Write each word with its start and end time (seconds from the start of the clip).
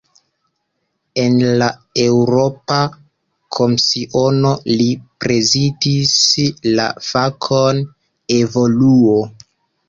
En 1.23 1.33
la 1.61 1.65
Eŭropa 2.03 2.77
Komisiono, 3.57 4.53
li 4.79 4.87
prezidis 5.27 6.15
la 6.81 6.89
fakon 7.11 7.85
"evoluo". 8.41 9.21